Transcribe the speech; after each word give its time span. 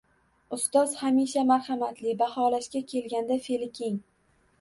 Ustoz 0.55 0.93
hamisha 1.01 1.43
marhamatli, 1.49 2.15
baholashga 2.21 2.81
kelganda 2.95 3.39
fe’li 3.45 3.69
keng. 3.77 4.01